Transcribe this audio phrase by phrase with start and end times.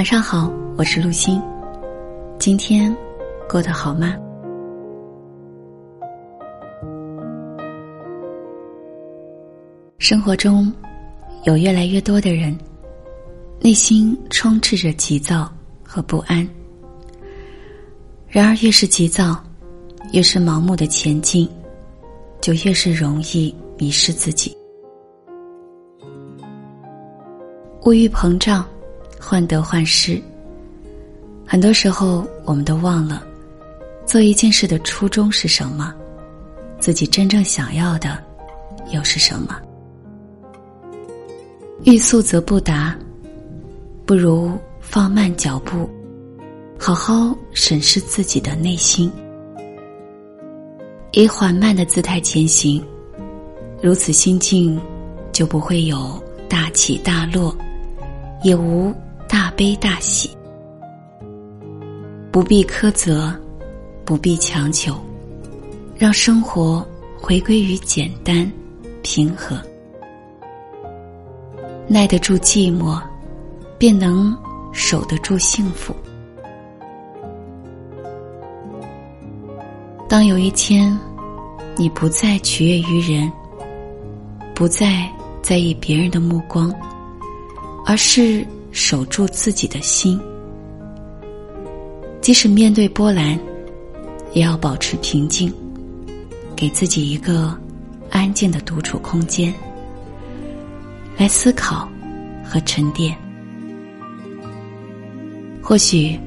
[0.00, 1.38] 晚上好，我是陆欣。
[2.38, 2.96] 今天
[3.46, 4.16] 过得好吗？
[9.98, 10.72] 生活中
[11.44, 12.58] 有越来越多的人，
[13.60, 15.52] 内心充斥着急躁
[15.84, 16.48] 和不安。
[18.26, 19.36] 然而，越是急躁，
[20.14, 21.46] 越是盲目的前进，
[22.40, 24.56] 就越是容易迷失自己。
[27.84, 28.66] 物欲膨胀，
[29.20, 30.20] 患得患失。
[31.46, 33.22] 很多时候，我们都忘了
[34.06, 35.94] 做一件事的初衷是什么，
[36.78, 38.18] 自己真正想要的
[38.90, 39.60] 又是什么。
[41.84, 42.96] 欲速则不达，
[44.06, 45.88] 不如放慢脚步，
[46.78, 49.10] 好好审视自己的内心，
[51.12, 52.84] 以缓慢的姿态前行，
[53.82, 54.80] 如此心境
[55.32, 57.54] 就不会有大起大落。
[58.42, 58.90] 也无
[59.30, 60.28] 大悲大喜，
[62.32, 63.32] 不必苛责，
[64.04, 64.92] 不必强求，
[65.96, 66.84] 让生活
[67.16, 68.50] 回归于简单、
[69.02, 69.56] 平和。
[71.86, 73.00] 耐得住寂寞，
[73.78, 74.36] 便能
[74.72, 75.94] 守得住幸福。
[80.08, 80.98] 当有一天，
[81.76, 83.30] 你不再取悦于人，
[84.56, 85.08] 不再
[85.40, 86.74] 在意别人的目光。
[87.86, 90.20] 而是守住自己的心，
[92.20, 93.38] 即使面对波澜，
[94.32, 95.52] 也要保持平静，
[96.54, 97.56] 给自己一个
[98.10, 99.52] 安静的独处空间，
[101.16, 101.88] 来思考
[102.44, 103.16] 和沉淀。
[105.62, 106.18] 或许，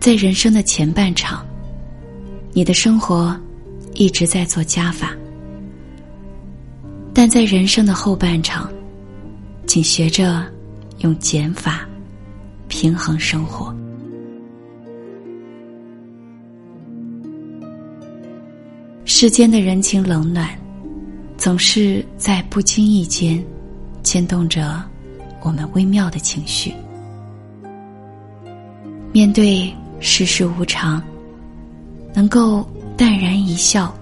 [0.00, 1.46] 在人生的前半场，
[2.52, 3.34] 你的生活
[3.94, 5.16] 一直在做加法，
[7.14, 8.70] 但在人生的后半场，
[9.66, 10.51] 请学着。
[11.02, 11.86] 用减法
[12.68, 13.74] 平衡生活。
[19.04, 20.48] 世间的人情冷暖，
[21.36, 23.44] 总是在不经意间
[24.02, 24.82] 牵动着
[25.42, 26.72] 我们微妙的情绪。
[29.12, 31.02] 面对世事无常，
[32.14, 32.66] 能够
[32.96, 33.94] 淡然一笑，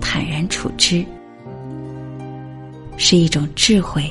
[0.00, 1.04] 坦然处之，
[2.96, 4.08] 是一种智慧，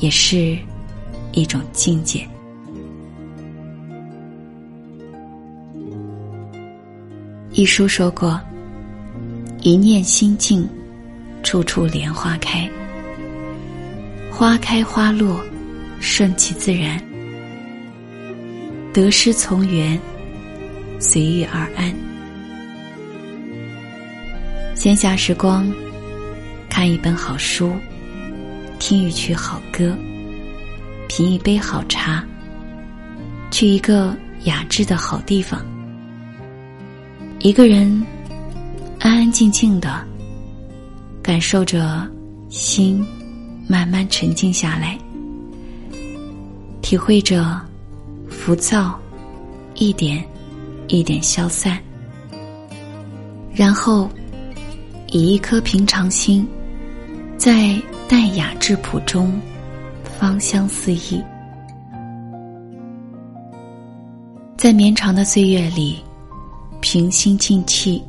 [0.00, 0.58] 也是。
[1.32, 2.26] 一种境界。
[7.52, 8.40] 一书说过
[9.62, 10.68] ：“一念心静，
[11.42, 12.68] 处处莲花开。
[14.30, 15.44] 花开花落，
[16.00, 17.02] 顺其自然。
[18.92, 20.00] 得失从缘，
[20.98, 21.94] 随遇而安。
[24.74, 25.70] 闲暇时光，
[26.68, 27.72] 看一本好书，
[28.78, 29.94] 听一曲好歌。”
[31.10, 32.24] 品一杯好茶，
[33.50, 35.60] 去一个雅致的好地方，
[37.40, 38.06] 一个人
[39.00, 40.06] 安安静静的
[41.20, 42.08] 感受着
[42.48, 43.04] 心
[43.66, 44.96] 慢慢沉静下来，
[46.80, 47.60] 体会着
[48.28, 48.96] 浮躁
[49.74, 50.24] 一点
[50.86, 51.76] 一点消散，
[53.52, 54.08] 然后
[55.08, 56.46] 以一颗平常心，
[57.36, 57.76] 在
[58.08, 59.28] 淡雅质朴中。
[60.20, 61.18] 芳香四溢，
[64.54, 65.98] 在绵长的岁月里，
[66.82, 68.02] 平心静气，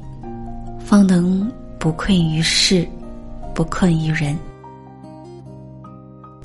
[0.77, 2.85] 方能不困于世，
[3.55, 4.37] 不困于人。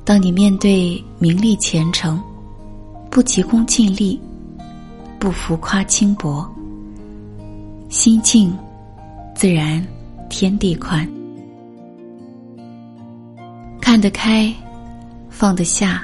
[0.04, 2.22] 当你面对名利前程，
[3.10, 4.20] 不急功近利，
[5.18, 6.48] 不浮夸轻薄，
[7.88, 8.56] 心静，
[9.34, 9.84] 自然
[10.28, 11.04] 天地宽，
[13.80, 14.54] 看得开。
[15.38, 16.02] 放得下，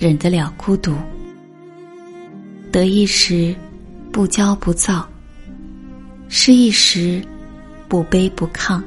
[0.00, 0.96] 忍得了孤独。
[2.72, 3.54] 得意时，
[4.12, 5.06] 不骄不躁；
[6.28, 7.22] 失意时，
[7.86, 8.82] 不卑不亢。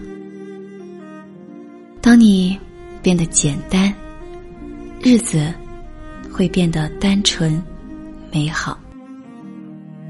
[2.02, 2.59] 当你
[3.02, 3.94] 变得简单，
[5.02, 5.53] 日子
[6.30, 7.64] 会变得单纯
[8.34, 8.78] 美好。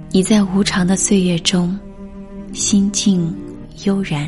[0.10, 1.80] 你在无常的岁月中，
[2.52, 3.32] 心静
[3.86, 4.28] 悠然。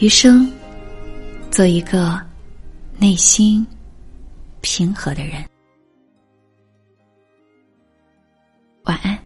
[0.00, 0.50] 余生
[1.50, 2.18] 做一个
[2.98, 3.66] 内心
[4.62, 5.44] 平和的人。
[8.84, 9.20] 晚安。